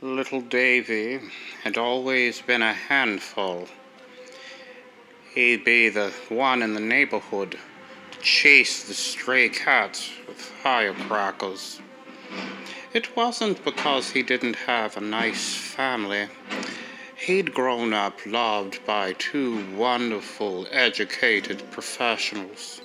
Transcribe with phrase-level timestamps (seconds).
[0.00, 1.20] Little Davy
[1.64, 3.66] had always been a handful.
[5.34, 7.58] He'd be the one in the neighborhood
[8.12, 11.80] to chase the stray cats with firecrackers.
[12.94, 16.28] It wasn't because he didn't have a nice family.
[17.16, 22.80] He'd grown up loved by two wonderful, educated professionals,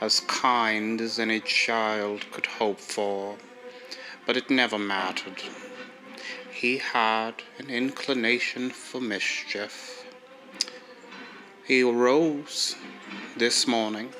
[0.00, 3.36] as kind as any child could hope for.
[4.26, 5.40] But it never mattered.
[6.52, 10.04] He had an inclination for mischief.
[11.64, 12.74] He arose
[13.36, 14.12] this morning,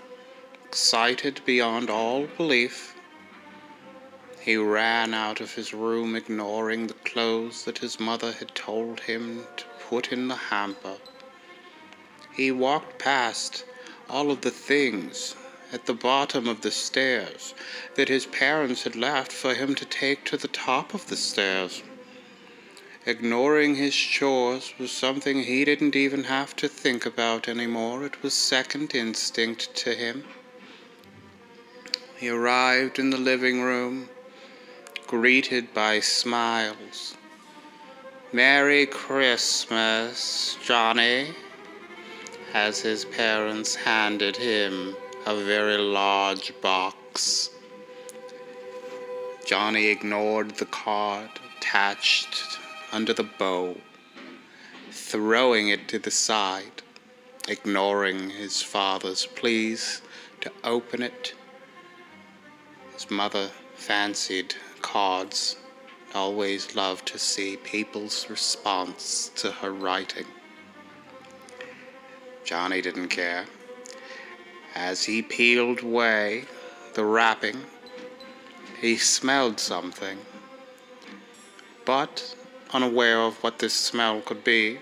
[0.65, 2.95] excited beyond all belief.
[4.41, 9.45] He ran out of his room, ignoring the clothes that his mother had told him
[9.57, 10.99] to put in the hamper.
[12.33, 13.65] He walked past
[14.09, 15.35] all of the things
[15.73, 17.55] at the bottom of the stairs
[17.97, 21.83] that his parents had left for him to take to the top of the stairs.
[23.05, 28.05] Ignoring his chores was something he didn't even have to think about anymore.
[28.05, 30.25] It was second instinct to him.
[32.17, 34.09] He arrived in the living room,
[35.07, 37.15] greeted by smiles.
[38.33, 41.35] Merry Christmas, Johnny,
[42.53, 47.51] as his parents handed him a very large box.
[49.45, 52.61] Johnny ignored the card attached
[52.93, 53.77] under the bow,
[54.93, 56.81] throwing it to the side,
[57.49, 60.01] ignoring his father's pleas
[60.43, 61.35] to open it.
[62.95, 65.57] His mother fancied cards,
[66.15, 70.27] always loved to see people's response to her writing.
[72.45, 73.47] Johnny didn't care.
[74.79, 76.45] As he peeled away
[76.93, 77.65] the wrapping,
[78.79, 80.19] he smelled something.
[81.87, 82.35] But,
[82.75, 84.81] unaware of what this smell could be,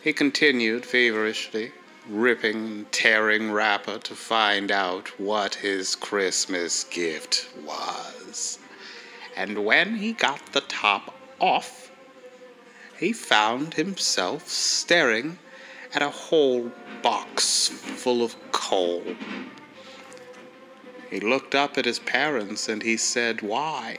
[0.00, 1.72] he continued feverishly,
[2.08, 8.60] ripping and tearing wrapper to find out what his Christmas gift was.
[9.34, 11.90] And when he got the top off,
[12.96, 15.40] he found himself staring
[15.92, 16.70] at a whole
[17.02, 18.36] box full of
[18.66, 19.02] coal.
[21.08, 23.96] He looked up at his parents and he said, Why?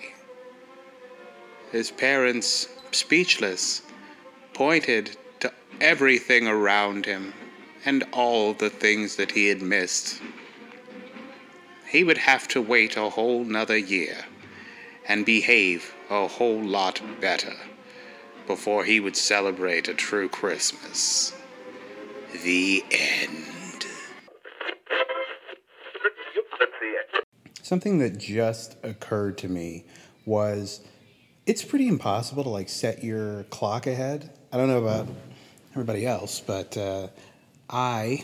[1.72, 3.81] His parents, speechless,
[4.53, 7.33] pointed to everything around him
[7.85, 10.22] and all the things that he had missed.
[11.89, 14.25] He would have to wait a whole nother year
[15.07, 17.55] and behave a whole lot better
[18.45, 21.34] before he would celebrate a true Christmas.
[22.44, 23.56] The end.
[27.67, 29.83] Something that just occurred to me
[30.25, 30.79] was
[31.45, 34.31] it's pretty impossible to like set your clock ahead.
[34.53, 35.05] I don't know about
[35.73, 37.09] everybody else, but uh,
[37.69, 38.23] I,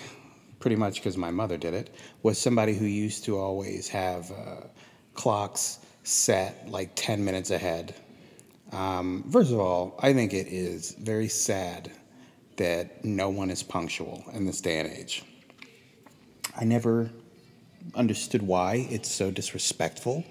[0.61, 4.67] pretty much because my mother did it, was somebody who used to always have uh,
[5.13, 7.93] clocks set like 10 minutes ahead.
[8.71, 11.91] Um, first of all, I think it is very sad
[12.55, 15.21] that no one is punctual in this day and age.
[16.57, 17.11] I never
[17.95, 20.23] understood why it's so disrespectful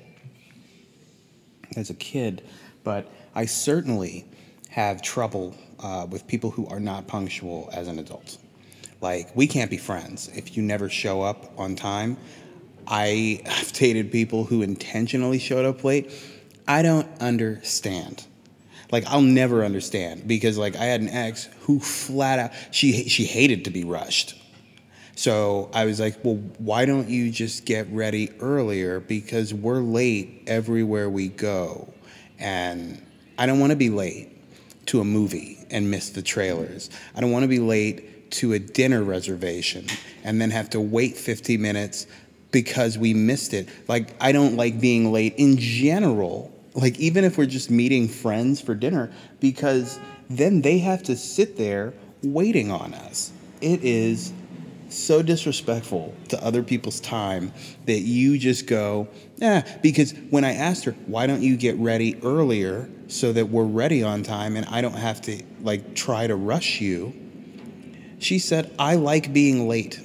[1.76, 2.42] as a kid,
[2.84, 4.26] but I certainly
[4.68, 8.38] have trouble uh, with people who are not punctual as an adult.
[9.00, 12.16] Like, we can't be friends if you never show up on time.
[12.86, 16.10] I have dated people who intentionally showed up late.
[16.66, 18.24] I don't understand.
[18.92, 23.24] Like I'll never understand because like I had an ex who flat out she she
[23.24, 24.34] hated to be rushed.
[25.14, 30.42] So I was like, well, why don't you just get ready earlier because we're late
[30.46, 31.92] everywhere we go.
[32.38, 33.04] And
[33.38, 34.30] I don't want to be late
[34.86, 36.90] to a movie and miss the trailers.
[37.14, 39.86] I don't want to be late to a dinner reservation
[40.24, 42.06] and then have to wait 50 minutes
[42.50, 43.68] because we missed it.
[43.88, 48.60] Like I don't like being late in general like even if we're just meeting friends
[48.60, 49.10] for dinner
[49.40, 49.98] because
[50.30, 51.92] then they have to sit there
[52.22, 54.32] waiting on us it is
[54.92, 57.52] so disrespectful to other people's time
[57.86, 62.18] that you just go yeah because when i asked her why don't you get ready
[62.22, 66.34] earlier so that we're ready on time and i don't have to like try to
[66.34, 67.12] rush you?
[68.18, 70.00] She said i like being late.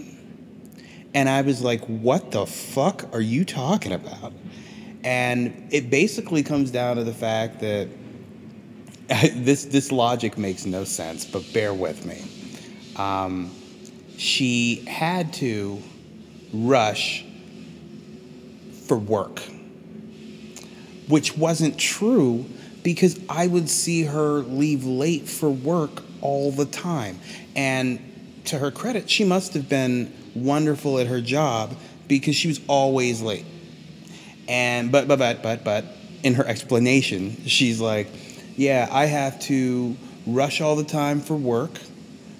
[1.14, 4.34] And i was like what the fuck are you talking about?
[5.04, 7.88] And it basically comes down to the fact that
[9.36, 12.24] this this logic makes no sense, but bear with me.
[12.98, 13.52] Um,
[14.18, 15.82] she had to
[16.52, 17.24] rush
[18.88, 19.42] for work,
[21.08, 22.46] which wasn't true
[22.84, 27.20] because I would see her leave late for work all the time.
[27.56, 28.00] And
[28.46, 31.76] to her credit, she must have been wonderful at her job
[32.08, 33.46] because she was always late.
[34.48, 35.86] And but but but but but
[36.24, 38.08] in her explanation, she's like,
[38.56, 41.72] "Yeah, I have to rush all the time for work.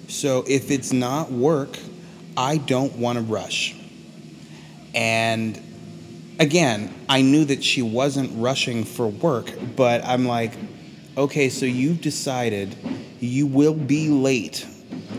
[0.08, 1.78] So if it's not work,
[2.36, 3.74] I don't want to rush."
[4.94, 5.60] And
[6.38, 10.52] again, I knew that she wasn't rushing for work, but I'm like,
[11.16, 12.74] "Okay, so you've decided
[13.20, 14.66] you will be late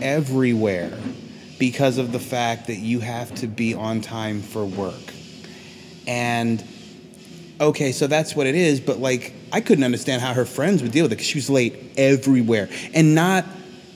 [0.02, 0.92] everywhere
[1.58, 5.14] because of the fact that you have to be on time for work."
[6.06, 6.62] And
[7.60, 8.80] okay, so that's what it is.
[8.80, 11.50] But like, I couldn't understand how her friends would deal with it because she was
[11.50, 13.44] late everywhere and not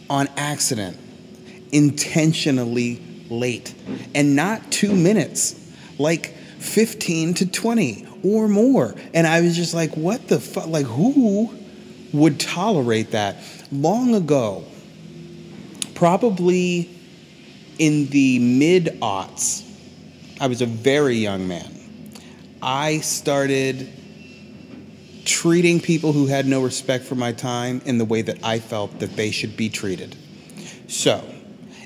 [0.09, 0.99] on accident,
[1.73, 3.75] intentionally late,
[4.15, 5.61] and not two minutes,
[5.99, 8.95] like 15 to 20 or more.
[9.12, 10.67] And I was just like, what the fuck?
[10.67, 11.55] Like, who
[12.12, 13.37] would tolerate that?
[13.73, 14.65] Long ago,
[15.95, 16.91] probably
[17.79, 19.62] in the mid aughts,
[20.41, 21.75] I was a very young man
[22.65, 23.93] I started
[25.25, 28.99] treating people who had no respect for my time in the way that I felt
[29.00, 30.17] that they should be treated.
[30.88, 31.25] So,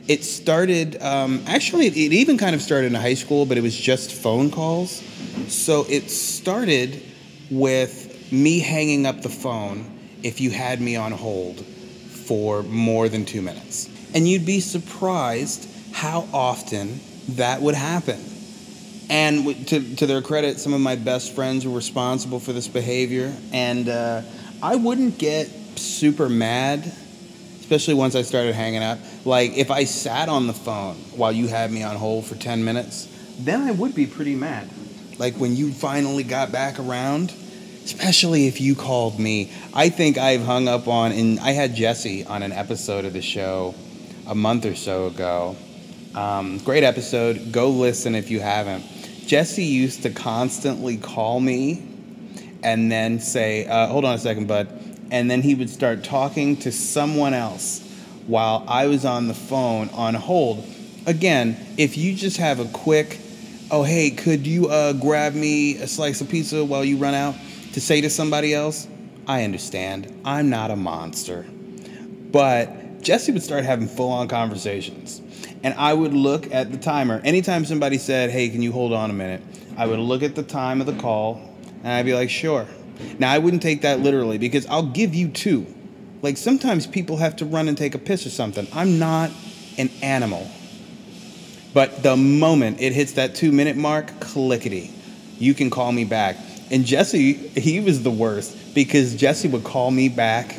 [0.08, 3.76] it started, um, actually, it even kind of started in high school, but it was
[3.76, 5.02] just phone calls.
[5.48, 7.02] So, it started
[7.50, 13.24] with me hanging up the phone if you had me on hold for more than
[13.24, 13.88] two minutes.
[14.14, 17.00] And you'd be surprised how often
[17.30, 18.18] that would happen.
[19.10, 23.34] And to, to their credit, some of my best friends were responsible for this behavior.
[23.52, 24.22] And uh,
[24.62, 26.92] I wouldn't get super mad,
[27.60, 28.98] especially once I started hanging up.
[29.24, 32.64] Like, if I sat on the phone while you had me on hold for 10
[32.64, 33.08] minutes,
[33.38, 34.68] then I would be pretty mad.
[35.18, 37.32] Like, when you finally got back around,
[37.84, 39.50] especially if you called me.
[39.72, 43.22] I think I've hung up on, and I had Jesse on an episode of the
[43.22, 43.74] show
[44.26, 45.56] a month or so ago.
[46.14, 47.50] Um, great episode.
[47.50, 48.84] Go listen if you haven't.
[49.28, 51.86] Jesse used to constantly call me
[52.62, 54.68] and then say, uh, hold on a second, bud.
[55.10, 57.82] And then he would start talking to someone else
[58.26, 60.64] while I was on the phone on hold.
[61.04, 63.20] Again, if you just have a quick,
[63.70, 67.34] oh, hey, could you uh, grab me a slice of pizza while you run out
[67.74, 68.88] to say to somebody else?
[69.26, 70.22] I understand.
[70.24, 71.44] I'm not a monster.
[72.32, 75.20] But Jesse would start having full on conversations
[75.62, 77.20] and I would look at the timer.
[77.24, 79.42] Anytime somebody said, "Hey, can you hold on a minute?"
[79.76, 81.40] I would look at the time of the call,
[81.82, 82.66] and I'd be like, "Sure."
[83.18, 85.66] Now I wouldn't take that literally because I'll give you two.
[86.22, 88.66] Like sometimes people have to run and take a piss or something.
[88.72, 89.30] I'm not
[89.76, 90.48] an animal.
[91.74, 94.90] But the moment it hits that two minute mark, clickety,
[95.38, 96.36] you can call me back.
[96.70, 100.58] And Jesse, he was the worst because Jesse would call me back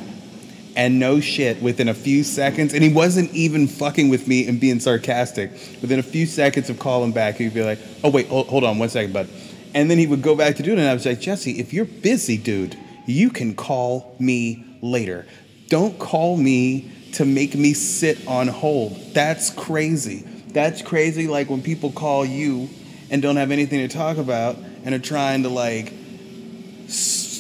[0.79, 4.61] and no shit, within a few seconds, and he wasn't even fucking with me and
[4.61, 5.51] being sarcastic.
[5.81, 8.79] Within a few seconds of calling back, he'd be like, "Oh wait, hold, hold on
[8.79, 9.27] one second, bud,"
[9.73, 10.81] and then he would go back to doing it.
[10.83, 15.25] And I was like, "Jesse, if you're busy, dude, you can call me later.
[15.67, 18.97] Don't call me to make me sit on hold.
[19.13, 20.23] That's crazy.
[20.53, 21.27] That's crazy.
[21.27, 22.69] Like when people call you
[23.09, 24.55] and don't have anything to talk about
[24.85, 25.91] and are trying to like."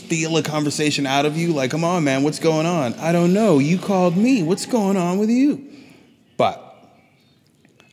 [0.09, 1.53] Steal a conversation out of you.
[1.53, 2.95] Like, come on, man, what's going on?
[2.95, 3.59] I don't know.
[3.59, 4.41] You called me.
[4.41, 5.69] What's going on with you?
[6.35, 6.59] But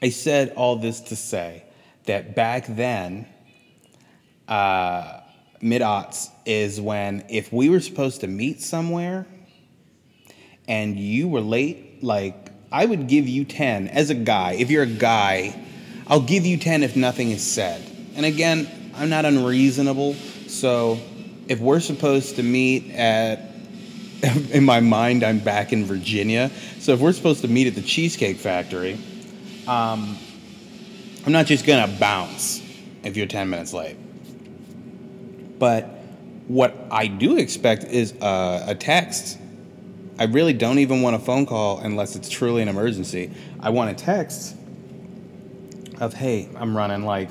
[0.00, 1.64] I said all this to say
[2.06, 3.28] that back then,
[4.48, 5.20] uh,
[5.60, 9.26] mid aughts is when if we were supposed to meet somewhere
[10.66, 14.52] and you were late, like I would give you 10 as a guy.
[14.52, 15.54] If you're a guy,
[16.06, 17.82] I'll give you 10 if nothing is said.
[18.14, 20.14] And again, I'm not unreasonable,
[20.46, 20.98] so
[21.48, 23.40] if we're supposed to meet at
[24.50, 26.50] in my mind i'm back in virginia.
[26.78, 28.94] So if we're supposed to meet at the cheesecake factory
[29.66, 30.16] um,
[31.24, 32.62] i'm not just gonna bounce
[33.04, 33.96] if you're 10 minutes late.
[35.58, 35.84] But
[36.48, 39.38] what i do expect is a, a text.
[40.18, 43.30] I really don't even want a phone call unless it's truly an emergency.
[43.60, 44.56] I want a text
[46.00, 47.28] of hey i'm running like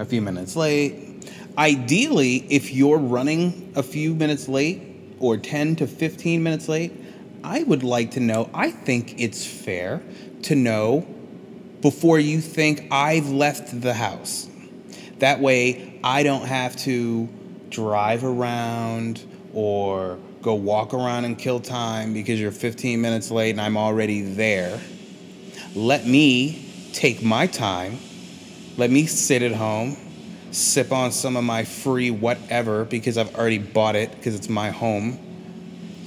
[0.00, 1.10] a few minutes late
[1.58, 4.80] Ideally, if you're running a few minutes late
[5.18, 6.92] or 10 to 15 minutes late,
[7.42, 8.48] I would like to know.
[8.54, 10.00] I think it's fair
[10.42, 11.06] to know
[11.82, 14.48] before you think I've left the house.
[15.18, 17.28] That way, I don't have to
[17.68, 23.60] drive around or go walk around and kill time because you're 15 minutes late and
[23.60, 24.80] I'm already there.
[25.74, 27.98] Let me take my time.
[28.80, 29.94] Let me sit at home
[30.52, 34.70] sip on some of my free whatever because I've already bought it because it's my
[34.70, 35.18] home.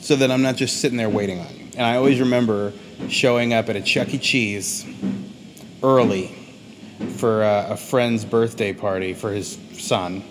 [0.01, 1.65] so that I'm not just sitting there waiting on you.
[1.77, 2.73] And I always remember
[3.09, 4.17] showing up at a Chuck E.
[4.17, 4.87] Cheese
[5.83, 6.35] early
[7.17, 10.23] for a, a friend's birthday party for his son.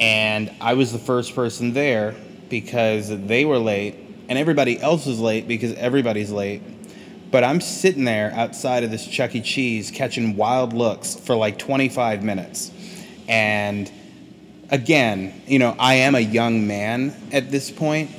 [0.00, 2.16] And I was the first person there
[2.48, 3.94] because they were late,
[4.28, 6.60] and everybody else was late because everybody's late.
[7.30, 9.40] But I'm sitting there outside of this Chuck E.
[9.40, 12.70] Cheese catching wild looks for like 25 minutes.
[13.28, 13.90] And
[14.70, 18.10] again, you know, I am a young man at this point.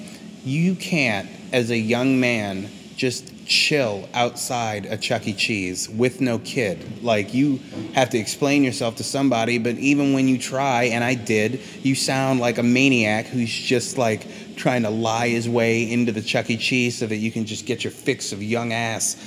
[0.46, 5.34] You can't, as a young man, just chill outside a Chuck E.
[5.34, 7.04] Cheese with no kid.
[7.04, 7.60] Like you
[7.94, 11.96] have to explain yourself to somebody, but even when you try, and I did, you
[11.96, 14.26] sound like a maniac who's just like
[14.62, 16.56] trying to lie his way into the Chuck E.
[16.56, 19.18] Cheese so that you can just get your fix of young ass.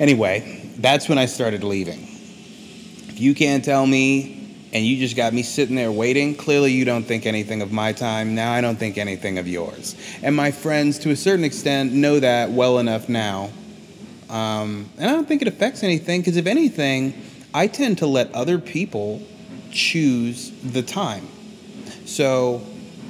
[0.00, 2.02] Anyway, that's when I started leaving.
[2.02, 6.84] If you can't tell me and you just got me sitting there waiting, clearly you
[6.84, 8.34] don't think anything of my time.
[8.34, 9.96] Now I don't think anything of yours.
[10.20, 13.50] And my friends, to a certain extent, know that well enough now.
[14.28, 17.14] Um, and I don't think it affects anything because, if anything,
[17.54, 19.22] I tend to let other people
[19.70, 21.28] choose the time.
[22.04, 22.66] So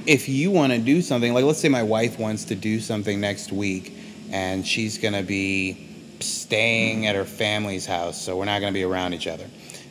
[0.07, 3.21] if you want to do something, like let's say my wife wants to do something
[3.21, 3.93] next week
[4.31, 5.89] and she's going to be
[6.21, 9.47] staying at her family's house, so we're not going to be around each other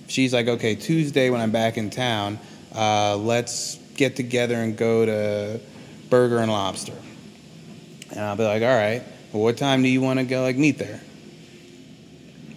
[0.08, 2.40] she's like, okay, Tuesday when I'm back in town,
[2.76, 5.60] uh, let's get together and go to
[6.10, 6.96] Burger and Lobster.
[8.12, 9.04] And I'll be like, all right,
[9.34, 11.02] well, what time do you want to go like meet there?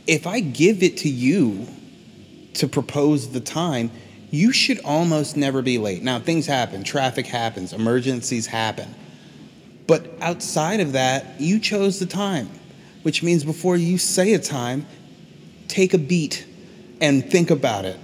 [0.06, 1.66] If I give it to you
[2.54, 3.90] to propose the time,
[4.30, 6.02] you should almost never be late.
[6.02, 8.94] Now, things happen, traffic happens, emergencies happen.
[9.86, 12.50] But outside of that, you chose the time,
[13.02, 14.86] which means before you say a time,
[15.66, 16.46] take a beat
[17.00, 17.98] and think about it.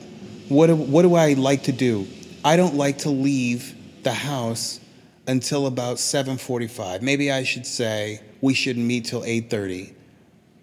[0.49, 2.07] What do, what do I like to do?
[2.45, 4.81] I don't like to leave the house
[5.27, 7.03] until about 7:45.
[7.03, 9.93] Maybe I should say we should meet till 8:30.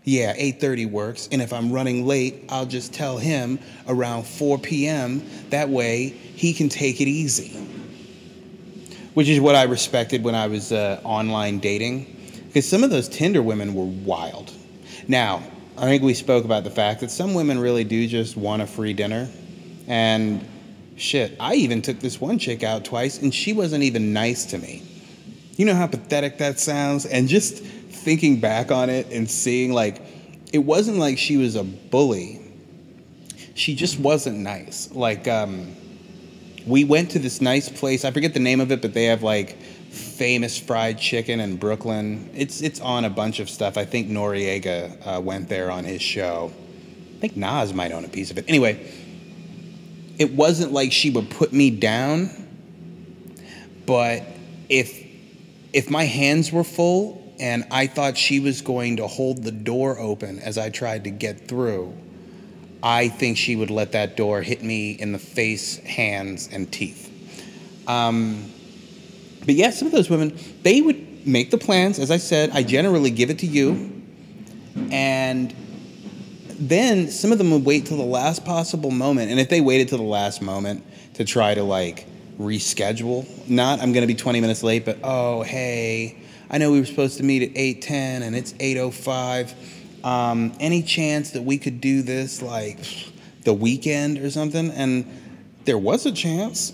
[0.03, 1.29] Yeah, 8:30 works.
[1.31, 5.24] And if I'm running late, I'll just tell him around 4 p.m.
[5.51, 7.50] That way he can take it easy.
[9.13, 13.10] Which is what I respected when I was uh, online dating, because some of those
[13.10, 14.51] Tinder women were wild.
[15.08, 15.43] Now,
[15.77, 18.67] I think we spoke about the fact that some women really do just want a
[18.67, 19.29] free dinner.
[19.88, 20.46] And
[20.96, 24.58] shit, I even took this one chick out twice and she wasn't even nice to
[24.58, 24.84] me.
[25.58, 27.05] You know how pathetic that sounds?
[27.05, 27.63] And just
[28.01, 30.01] thinking back on it and seeing like,
[30.51, 32.41] it wasn't like she was a bully.
[33.55, 34.91] She just wasn't nice.
[34.91, 35.75] Like, um,
[36.65, 38.05] we went to this nice place.
[38.05, 39.58] I forget the name of it, but they have like
[39.91, 42.29] famous fried chicken in Brooklyn.
[42.34, 43.77] It's it's on a bunch of stuff.
[43.77, 46.51] I think Noreaga uh, went there on his show.
[47.17, 48.46] I think Nas might own a piece of it.
[48.48, 48.91] Anyway,
[50.17, 52.29] it wasn't like she would put me down,
[53.86, 54.24] but
[54.70, 55.03] if
[55.74, 59.98] if my hands were full and I thought she was going to hold the door
[59.98, 61.91] open as I tried to get through,
[62.83, 67.10] I think she would let that door hit me in the face, hands, and teeth.
[67.88, 68.45] Um,
[69.39, 71.98] but yeah, some of those women, they would make the plans.
[71.98, 74.03] As I said, I generally give it to you.
[74.91, 75.53] And
[76.48, 79.31] then some of them would wait till the last possible moment.
[79.31, 82.05] And if they waited till the last moment to try to like
[82.38, 86.21] reschedule, not I'm going to be 20 minutes late, but oh, hey,
[86.53, 89.55] I know we were supposed to meet at 8:10 and it's 8:05.
[90.03, 92.79] Um, any chance that we could do this like
[93.46, 94.70] the weekend or something?
[94.72, 95.05] And
[95.63, 96.74] there was a chance.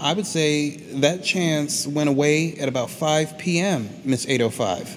[0.00, 3.88] I would say that chance went away at about 5 p.m.
[4.04, 4.96] Miss 805.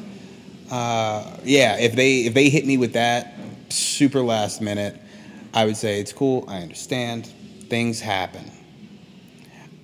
[0.71, 3.33] Uh, yeah, if they if they hit me with that
[3.67, 4.95] super last minute,
[5.53, 6.45] I would say it's cool.
[6.47, 7.25] I understand.
[7.69, 8.49] Things happen.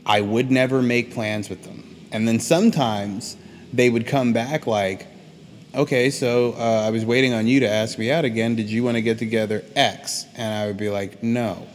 [0.06, 3.36] I would never make plans with them, and then sometimes
[3.76, 5.08] they would come back like,
[5.74, 8.56] "Okay, so uh, I was waiting on you to ask me out again.
[8.56, 11.68] Did you want to get together X?" And I would be like, "No."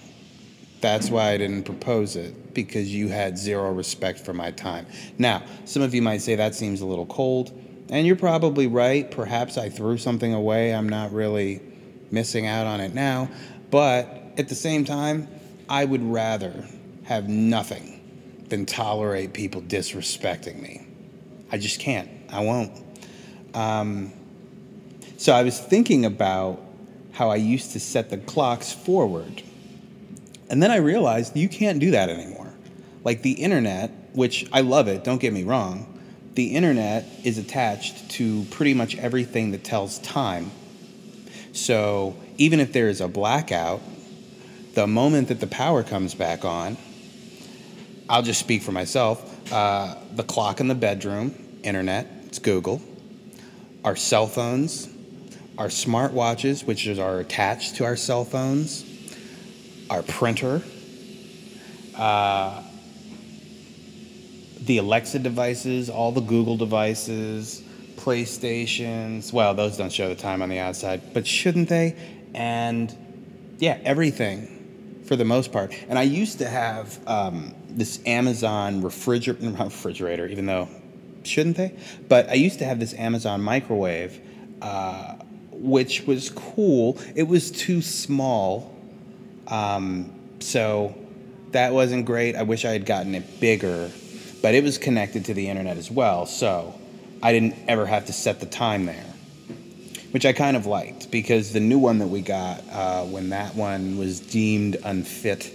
[0.80, 4.87] That's why I didn't propose it because you had zero respect for my time.
[5.19, 7.52] Now, some of you might say that seems a little cold,
[7.90, 9.11] and you're probably right.
[9.11, 10.75] Perhaps I threw something away.
[10.75, 11.61] I'm not really
[12.11, 13.28] missing out on it now.
[13.71, 15.28] But at the same time,
[15.69, 16.66] I would rather
[17.04, 18.00] have nothing
[18.49, 20.87] than tolerate people disrespecting me.
[21.50, 22.09] I just can't.
[22.30, 22.73] I won't.
[23.54, 24.12] Um,
[25.16, 26.61] so I was thinking about
[27.12, 29.42] how I used to set the clocks forward
[30.50, 32.52] and then I realized you can't do that anymore.
[33.04, 35.87] Like the internet, which I love it, don't get me wrong,
[36.35, 40.50] the internet is attached to pretty much everything that tells time.
[41.52, 43.80] So even if there is a blackout,
[44.75, 46.76] the moment that the power comes back on,
[48.09, 49.52] I'll just speak for myself.
[49.52, 52.81] Uh, the clock in the bedroom internet, it's Google,
[53.85, 54.88] our cell phones,
[55.59, 58.85] our smartwatches, which are attached to our cell phones,
[59.90, 60.62] our printer,
[61.97, 62.62] uh,
[64.62, 67.62] the Alexa devices, all the Google devices,
[67.97, 69.33] PlayStations.
[69.33, 71.97] Well, those don't show the time on the outside, but shouldn't they?
[72.35, 72.95] And
[73.59, 75.75] yeah, everything for the most part.
[75.88, 80.69] And I used to have um, this Amazon refrigerator, refrigerator, even though
[81.22, 81.74] shouldn't they?
[82.08, 84.20] But I used to have this Amazon microwave,
[84.62, 85.16] uh,
[85.52, 86.98] which was cool.
[87.14, 88.74] It was too small,
[89.48, 90.96] um, so
[91.52, 92.36] that wasn't great.
[92.36, 93.90] I wish I had gotten it bigger,
[94.42, 96.74] but it was connected to the internet as well, so
[97.22, 99.12] I didn't ever have to set the time there,
[100.12, 103.54] which I kind of liked because the new one that we got uh, when that
[103.54, 105.52] one was deemed unfit.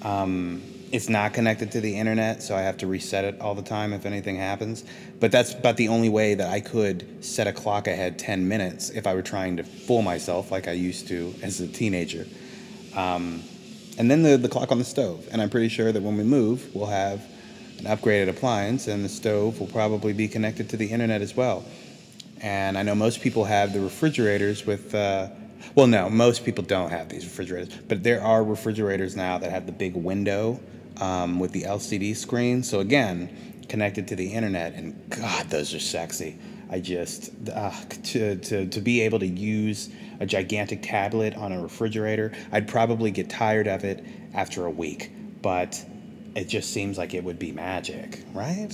[0.00, 0.62] Um,
[0.92, 3.94] it's not connected to the internet, so I have to reset it all the time
[3.94, 4.84] if anything happens.
[5.20, 8.90] But that's about the only way that I could set a clock ahead 10 minutes
[8.90, 12.26] if I were trying to fool myself like I used to as a teenager.
[12.94, 13.42] Um,
[13.96, 15.26] and then the, the clock on the stove.
[15.32, 17.24] And I'm pretty sure that when we move, we'll have
[17.78, 21.64] an upgraded appliance, and the stove will probably be connected to the internet as well.
[22.42, 24.94] And I know most people have the refrigerators with.
[24.94, 25.28] Uh,
[25.74, 29.64] well, no, most people don't have these refrigerators, but there are refrigerators now that have
[29.64, 30.60] the big window
[31.00, 32.62] um, with the LCD screen.
[32.62, 36.38] So again, connected to the internet, and God, those are sexy.
[36.70, 37.70] I just uh,
[38.04, 43.10] to, to to be able to use a gigantic tablet on a refrigerator, I'd probably
[43.10, 45.12] get tired of it after a week.
[45.42, 45.84] But
[46.34, 48.70] it just seems like it would be magic, right?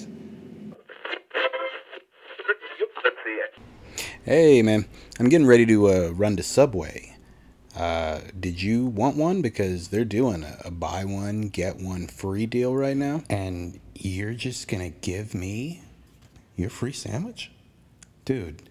[4.24, 4.84] Hey, man,
[5.18, 7.16] I'm getting ready to uh, run to Subway.
[7.78, 9.40] Uh, did you want one?
[9.40, 13.22] Because they're doing a, a, buy one, get one free deal right now.
[13.30, 15.82] And you're just going to give me
[16.56, 17.52] your free sandwich?
[18.24, 18.68] Dude,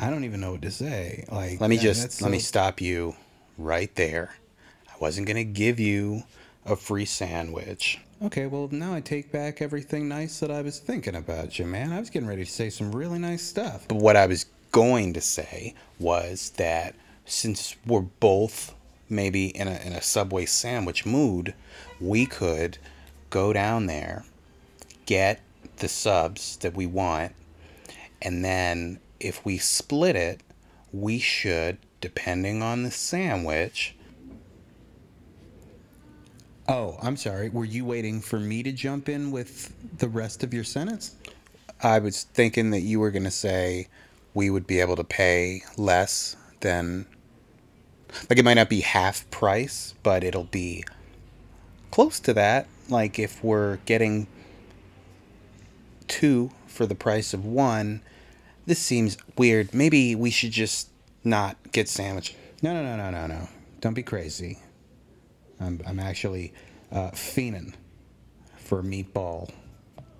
[0.00, 1.24] I don't even know what to say.
[1.30, 2.24] Like, let me just, so...
[2.24, 3.14] let me stop you
[3.56, 4.34] right there.
[4.88, 6.24] I wasn't going to give you
[6.66, 8.00] a free sandwich.
[8.20, 11.92] Okay, well, now I take back everything nice that I was thinking about you, man.
[11.92, 13.86] I was getting ready to say some really nice stuff.
[13.86, 16.96] But what I was going to say was that
[17.30, 18.74] since we're both
[19.08, 21.54] maybe in a, in a Subway sandwich mood,
[22.00, 22.78] we could
[23.30, 24.24] go down there,
[25.06, 25.40] get
[25.78, 27.32] the subs that we want,
[28.22, 30.42] and then if we split it,
[30.92, 33.94] we should, depending on the sandwich.
[36.68, 37.48] Oh, I'm sorry.
[37.48, 41.16] Were you waiting for me to jump in with the rest of your sentence?
[41.82, 43.88] I was thinking that you were going to say
[44.34, 47.06] we would be able to pay less than
[48.28, 50.84] like it might not be half price, but it'll be
[51.90, 52.66] close to that.
[52.88, 54.26] Like if we're getting
[56.08, 58.02] two for the price of one,
[58.66, 59.74] this seems weird.
[59.74, 60.88] Maybe we should just
[61.24, 62.34] not get sandwich.
[62.62, 63.48] No, no, no, no, no, no.
[63.80, 64.58] Don't be crazy.
[65.60, 66.52] I'm, I'm actually
[66.92, 67.74] uh, fiending
[68.56, 69.50] for meatball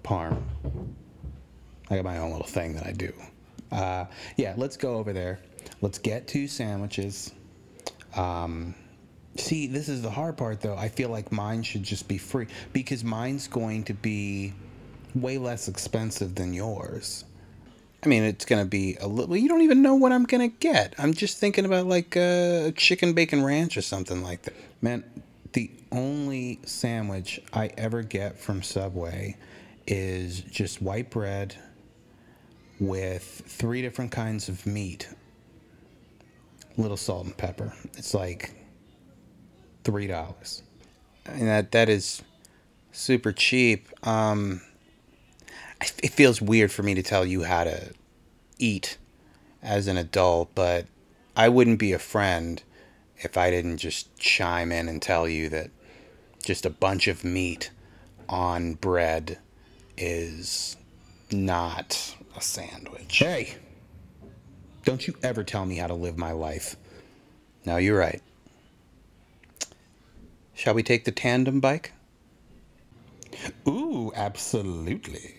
[0.03, 0.43] parm.
[1.91, 3.13] I got my own little thing that I do.
[3.73, 5.41] Uh, yeah, let's go over there.
[5.81, 7.33] Let's get two sandwiches.
[8.17, 8.75] Um,
[9.37, 10.77] see, this is the hard part, though.
[10.77, 14.53] I feel like mine should just be free because mine's going to be
[15.15, 17.25] way less expensive than yours.
[18.03, 19.37] I mean, it's going to be a little.
[19.37, 20.95] You don't even know what I'm going to get.
[20.99, 24.55] I'm just thinking about like a chicken bacon ranch or something like that.
[24.81, 25.05] Man,
[25.53, 29.37] the only sandwich I ever get from Subway
[29.87, 31.57] is just white bread
[32.79, 35.09] with three different kinds of meat
[36.81, 37.73] little salt and pepper.
[37.97, 38.55] It's like
[39.85, 40.63] three dollars,
[41.27, 42.23] and that that is
[42.93, 43.89] super cheap.
[44.07, 44.61] Um,
[46.03, 47.93] it feels weird for me to tell you how to
[48.59, 48.99] eat
[49.63, 50.87] as an adult, but
[51.37, 52.63] I wouldn't be a friend
[53.19, 55.71] if I didn't just chime in and tell you that
[56.43, 57.71] just a bunch of meat
[58.29, 59.39] on bread
[59.97, 60.77] is
[61.31, 63.19] not a sandwich.
[63.19, 63.57] Hey,
[64.85, 66.77] don't you ever tell me how to live my life.
[67.65, 68.23] No, you're right.
[70.55, 71.93] Shall we take the tandem bike?
[73.67, 75.35] Ooh, absolutely.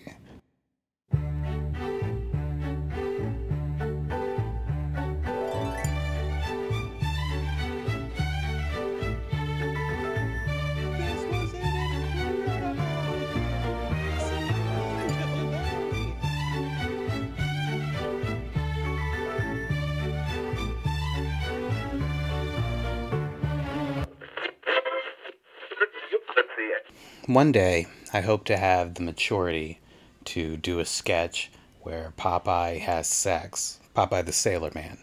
[27.26, 29.78] One day, I hope to have the maturity
[30.24, 33.78] to do a sketch where Popeye has sex.
[33.94, 34.98] Popeye the Sailor Man.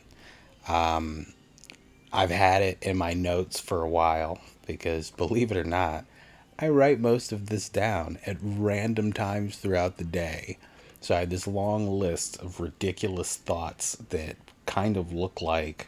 [0.68, 1.28] Um,
[2.12, 6.04] I've had it in my notes for a while because, believe it or not,
[6.60, 10.58] I write most of this down at random times throughout the day.
[11.00, 15.88] So I had this long list of ridiculous thoughts that kind of look like,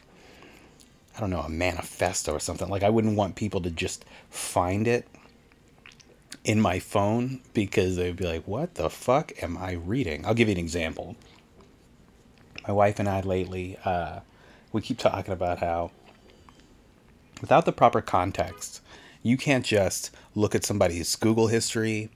[1.14, 2.70] I don't know, a manifesto or something.
[2.70, 5.06] Like I wouldn't want people to just find it
[6.44, 10.26] in my phone because they'd be like, what the fuck am I reading?
[10.26, 11.16] I'll give you an example.
[12.66, 14.20] My wife and I lately, uh,
[14.72, 15.90] we keep talking about how
[17.40, 18.80] without the proper context,
[19.22, 22.10] you can't just look at somebody's Google history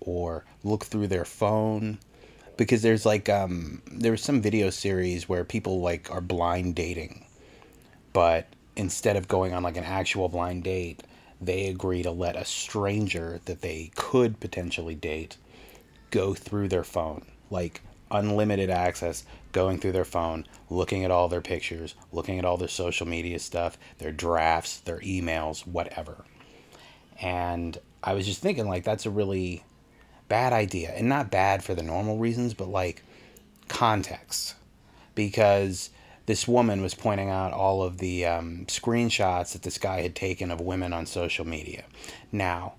[0.00, 1.98] or look through their phone
[2.56, 7.24] because there's like um there's some video series where people like are blind dating
[8.12, 11.02] but instead of going on like an actual blind date
[11.46, 15.36] they agree to let a stranger that they could potentially date
[16.10, 17.24] go through their phone.
[17.50, 22.56] Like unlimited access going through their phone looking at all their pictures looking at all
[22.56, 26.24] their social media stuff their drafts their emails whatever.
[27.20, 29.64] And i was just thinking like that's a really
[30.28, 30.90] bad idea.
[30.90, 33.02] And not bad for the normal reasons but like
[33.68, 34.54] context.
[35.14, 35.90] Because
[36.26, 40.50] this woman was pointing out all of the um, screenshots that this guy had taken
[40.50, 41.84] of women on social media.
[42.32, 42.74] Now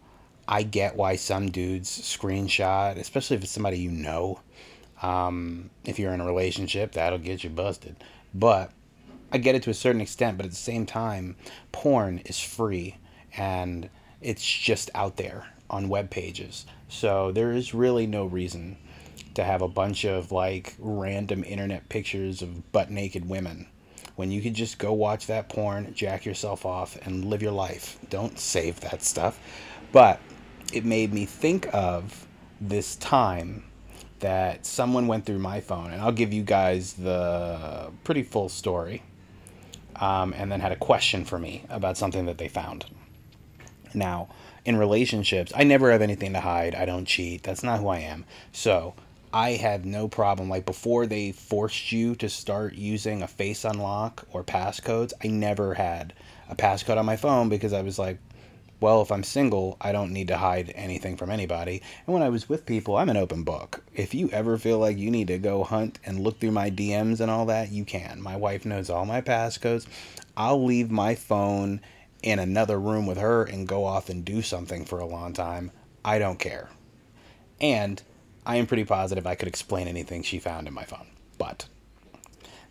[0.47, 4.39] i get why some dudes screenshot especially if it's somebody you know.
[5.01, 7.95] Um, if you're in a relationship that'll get you busted.
[8.33, 8.71] But
[9.31, 11.35] i get it to a certain extent but at the same time
[11.71, 12.97] porn is free
[13.35, 13.89] and
[14.21, 16.65] it's just out there on web pages.
[16.87, 18.77] So there is really no reason
[19.35, 23.67] to have a bunch of like random internet pictures of butt naked women
[24.15, 27.97] when you could just go watch that porn, jack yourself off, and live your life.
[28.09, 29.39] Don't save that stuff.
[29.91, 30.19] But
[30.73, 32.27] it made me think of
[32.59, 33.65] this time
[34.19, 39.03] that someone went through my phone, and I'll give you guys the pretty full story,
[39.97, 42.85] um, and then had a question for me about something that they found.
[43.93, 44.29] Now,
[44.63, 46.73] in relationships, I never have anything to hide.
[46.73, 47.43] I don't cheat.
[47.43, 48.25] That's not who I am.
[48.51, 48.95] So
[49.35, 50.47] I had no problem.
[50.47, 55.73] Like before they forced you to start using a face unlock or passcodes, I never
[55.73, 56.13] had
[56.49, 58.17] a passcode on my phone because I was like,
[58.79, 61.81] well, if I'm single, I don't need to hide anything from anybody.
[62.07, 63.83] And when I was with people, I'm an open book.
[63.93, 67.19] If you ever feel like you need to go hunt and look through my DMs
[67.19, 68.21] and all that, you can.
[68.21, 69.85] My wife knows all my passcodes.
[70.37, 71.81] I'll leave my phone
[72.23, 75.71] in another room with her and go off and do something for a long time,
[76.05, 76.69] I don't care.
[77.59, 78.01] And
[78.45, 81.07] I am pretty positive I could explain anything she found in my phone.
[81.37, 81.67] But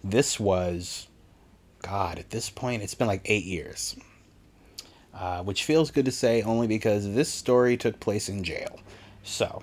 [0.02, 1.08] this was,
[1.82, 3.96] God, at this point, it's been like eight years.
[5.12, 8.80] Uh, which feels good to say only because this story took place in jail.
[9.22, 9.62] So,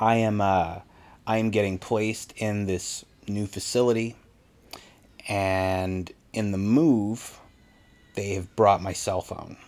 [0.00, 0.80] I am uh,
[1.26, 4.16] I am getting placed in this new facility,
[5.28, 7.38] and in the move,
[8.14, 9.58] they have brought my cell phone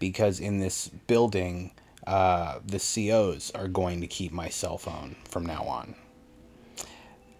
[0.00, 1.70] because in this building,
[2.06, 5.94] uh, the COs are going to keep my cell phone from now on.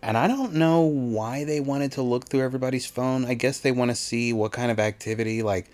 [0.03, 3.25] And I don't know why they wanted to look through everybody's phone.
[3.25, 5.71] I guess they want to see what kind of activity, like,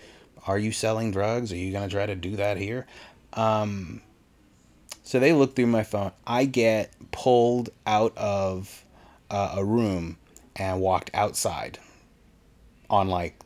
[0.46, 1.52] are you selling drugs?
[1.52, 2.86] Are you going to try to do that here?
[3.34, 4.02] Um,
[5.02, 6.12] so they look through my phone.
[6.26, 8.84] I get pulled out of
[9.30, 10.16] uh, a room
[10.56, 11.78] and walked outside
[12.88, 13.38] on like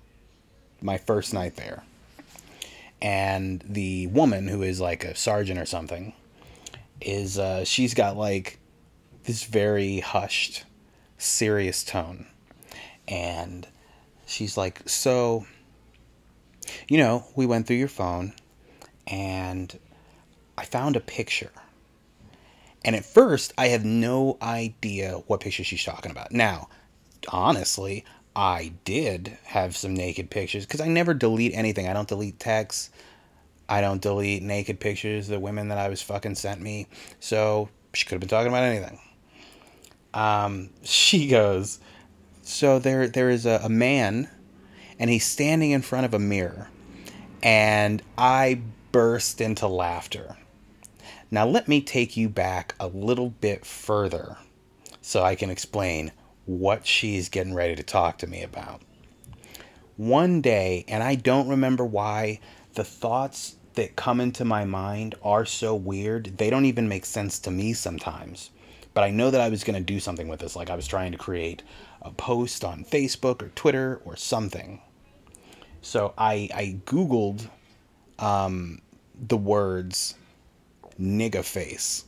[0.80, 1.82] my first night there.
[3.00, 6.14] And the woman who is like a sergeant or something
[7.00, 8.58] is uh, she's got like
[9.24, 10.64] this very hushed,
[11.18, 12.26] serious tone.
[13.06, 13.66] And
[14.26, 15.46] she's like, So,
[16.88, 18.32] you know, we went through your phone
[19.06, 19.78] and
[20.56, 21.52] I found a picture.
[22.84, 26.32] And at first, I had no idea what picture she's talking about.
[26.32, 26.68] Now,
[27.28, 28.04] honestly,
[28.36, 31.88] I did have some naked pictures because I never delete anything.
[31.88, 32.90] I don't delete texts.
[33.66, 36.86] I don't delete naked pictures the women that I was fucking sent me.
[37.18, 39.00] So she could have been talking about anything.
[40.12, 41.80] Um, she goes,
[42.42, 44.28] so there there is a, a man,
[44.98, 46.68] and he's standing in front of a mirror,
[47.42, 48.60] and I
[48.92, 50.36] burst into laughter.
[51.30, 54.36] Now let me take you back a little bit further,
[55.00, 56.12] so I can explain
[56.46, 58.80] what she's getting ready to talk to me about.
[59.96, 62.40] One day, and I don't remember why,
[62.74, 66.38] the thoughts that come into my mind are so weird.
[66.38, 68.50] They don't even make sense to me sometimes.
[68.94, 70.56] But I know that I was going to do something with this.
[70.56, 71.62] Like I was trying to create
[72.00, 74.80] a post on Facebook or Twitter or something.
[75.82, 77.48] So I, I Googled
[78.18, 78.80] um,
[79.14, 80.14] the words
[80.98, 82.05] nigga face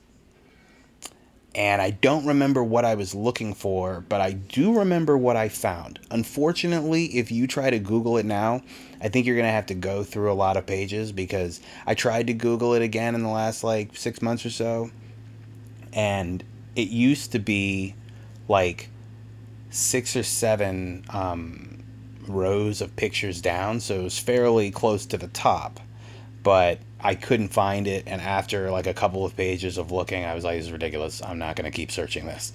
[1.58, 5.48] and I don't remember what I was looking for, but I do remember what I
[5.48, 5.98] found.
[6.08, 8.62] Unfortunately, if you try to Google it now,
[9.02, 11.94] I think you're going to have to go through a lot of pages because I
[11.94, 14.92] tried to Google it again in the last like six months or so,
[15.92, 16.44] and
[16.76, 17.96] it used to be
[18.46, 18.88] like
[19.70, 21.82] six or seven um,
[22.28, 25.80] rows of pictures down, so it was fairly close to the top.
[26.44, 30.34] But I couldn't find it, and after like a couple of pages of looking, I
[30.34, 31.22] was like, "This is ridiculous.
[31.22, 32.52] I'm not going to keep searching this."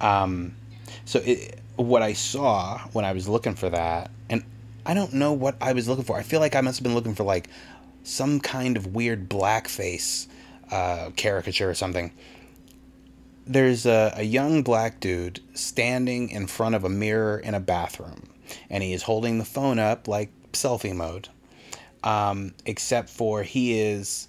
[0.00, 0.54] Um,
[1.04, 4.44] so it, what I saw when I was looking for that, and
[4.86, 6.16] I don't know what I was looking for.
[6.16, 7.48] I feel like I must have been looking for like
[8.04, 10.26] some kind of weird blackface
[10.70, 12.12] uh, caricature or something.
[13.44, 18.28] There's a, a young black dude standing in front of a mirror in a bathroom,
[18.70, 21.28] and he is holding the phone up like selfie mode
[22.04, 24.28] um, except for he is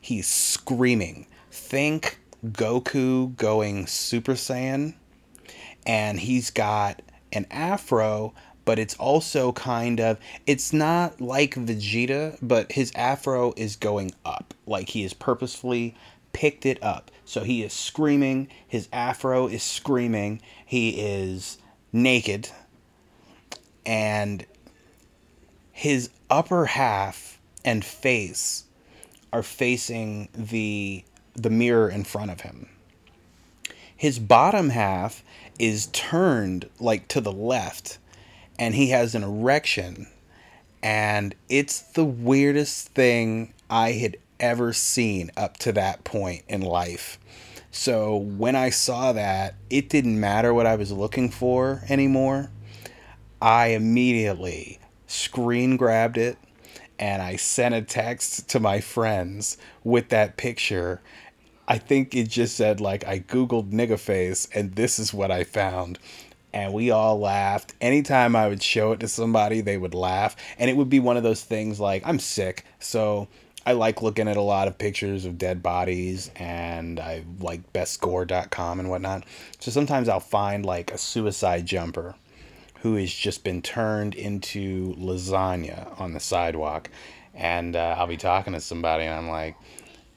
[0.00, 1.26] he's screaming.
[1.50, 4.94] Think Goku going Super Saiyan,
[5.86, 7.02] and he's got
[7.32, 13.76] an afro, but it's also kind of it's not like Vegeta, but his afro is
[13.76, 15.94] going up, like he has purposefully
[16.32, 17.10] picked it up.
[17.24, 21.58] So he is screaming, his afro is screaming, he is
[21.92, 22.48] naked,
[23.86, 24.44] and
[25.72, 28.64] his upper half and face
[29.32, 31.04] are facing the
[31.34, 32.68] the mirror in front of him.
[33.96, 35.24] His bottom half
[35.58, 37.98] is turned like to the left
[38.58, 40.08] and he has an erection
[40.82, 47.18] and it's the weirdest thing I had ever seen up to that point in life.
[47.70, 52.50] So when I saw that, it didn't matter what I was looking for anymore.
[53.40, 54.78] I immediately
[55.12, 56.38] screen grabbed it,
[56.98, 61.00] and I sent a text to my friends with that picture.
[61.68, 65.44] I think it just said like I googled nigga face and this is what I
[65.44, 65.98] found.
[66.52, 67.74] And we all laughed.
[67.80, 70.36] Anytime I would show it to somebody, they would laugh.
[70.58, 73.28] And it would be one of those things like I'm sick, so
[73.64, 78.80] I like looking at a lot of pictures of dead bodies and I like bestgore.com
[78.80, 79.24] and whatnot.
[79.60, 82.16] So sometimes I'll find like a suicide jumper
[82.82, 86.90] who has just been turned into lasagna on the sidewalk.
[87.34, 89.56] And uh, I'll be talking to somebody, and I'm like,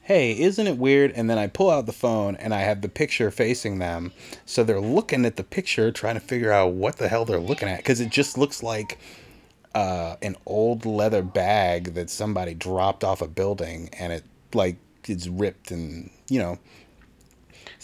[0.01, 1.11] hey, isn't it weird?
[1.13, 4.11] And then I pull out the phone and I have the picture facing them.
[4.45, 7.69] So they're looking at the picture, trying to figure out what the hell they're looking
[7.69, 7.77] at.
[7.77, 8.99] Because it just looks like
[9.73, 14.23] uh, an old leather bag that somebody dropped off a building and it,
[14.53, 16.59] like, it's ripped and, you know,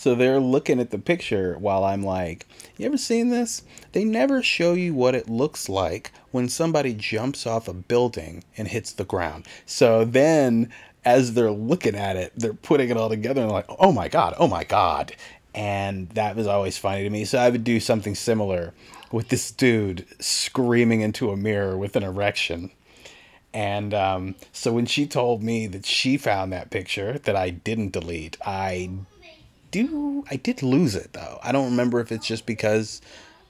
[0.01, 3.61] so they're looking at the picture while I'm like, You ever seen this?
[3.91, 8.67] They never show you what it looks like when somebody jumps off a building and
[8.67, 9.45] hits the ground.
[9.67, 10.71] So then,
[11.05, 14.33] as they're looking at it, they're putting it all together and like, Oh my God,
[14.39, 15.15] oh my God.
[15.53, 17.23] And that was always funny to me.
[17.23, 18.73] So I would do something similar
[19.11, 22.71] with this dude screaming into a mirror with an erection.
[23.53, 27.91] And um, so when she told me that she found that picture that I didn't
[27.91, 28.89] delete, I
[29.71, 31.39] do I did lose it though.
[31.41, 33.01] I don't remember if it's just because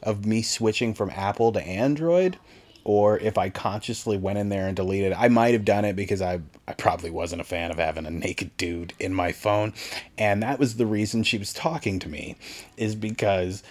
[0.02, 2.38] of me switching from Apple to Android
[2.84, 5.14] or if I consciously went in there and deleted.
[5.14, 8.12] I might have done it because I I probably wasn't a fan of having a
[8.12, 9.74] naked dude in my phone
[10.18, 12.38] and that was the reason she was talking to me
[12.78, 13.64] is because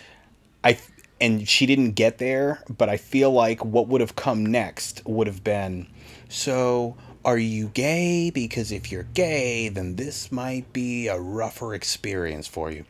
[0.62, 0.78] I
[1.20, 5.26] and she didn't get there, but I feel like what would have come next would
[5.26, 5.86] have been
[6.28, 8.30] so are you gay?
[8.30, 12.84] Because if you're gay, then this might be a rougher experience for you.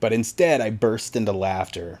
[0.00, 2.00] But instead, I burst into laughter.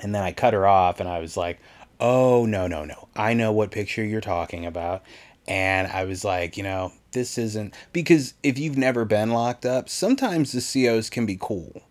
[0.00, 1.60] And then I cut her off and I was like,
[2.00, 3.08] oh, no, no, no.
[3.14, 5.02] I know what picture you're talking about.
[5.46, 7.74] And I was like, you know, this isn't.
[7.92, 11.82] Because if you've never been locked up, sometimes the COs can be cool.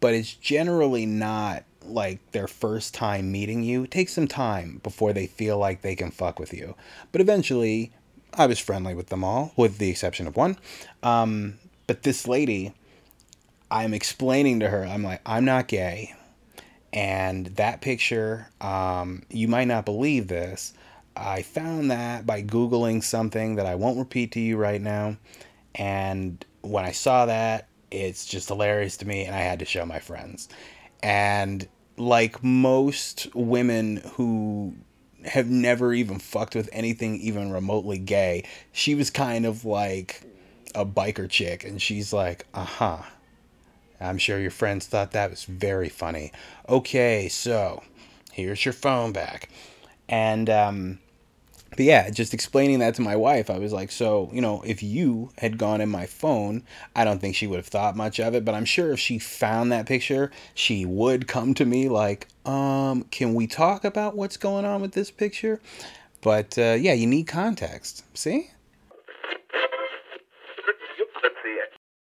[0.00, 3.84] But it's generally not like their first time meeting you.
[3.84, 6.74] It takes some time before they feel like they can fuck with you.
[7.12, 7.92] But eventually,
[8.36, 10.58] I was friendly with them all, with the exception of one.
[11.02, 12.74] Um, but this lady,
[13.70, 16.14] I'm explaining to her, I'm like, I'm not gay.
[16.92, 20.72] And that picture, um, you might not believe this.
[21.16, 25.16] I found that by Googling something that I won't repeat to you right now.
[25.74, 29.86] And when I saw that, it's just hilarious to me, and I had to show
[29.86, 30.48] my friends.
[31.02, 34.74] And like most women who
[35.26, 38.44] have never even fucked with anything even remotely gay.
[38.72, 40.22] She was kind of like
[40.74, 42.98] a biker chick, and she's like, uh huh.
[44.00, 46.32] I'm sure your friends thought that was very funny.
[46.68, 47.82] Okay, so
[48.32, 49.48] here's your phone back.
[50.08, 50.98] And um,
[51.70, 54.82] but yeah, just explaining that to my wife, I was like, so, you know, if
[54.82, 56.62] you had gone in my phone,
[56.94, 59.18] I don't think she would have thought much of it, but I'm sure if she
[59.18, 64.36] found that picture, she would come to me like, um, can we talk about what's
[64.36, 65.60] going on with this picture?
[66.20, 68.04] But uh, yeah, you need context.
[68.14, 68.50] See?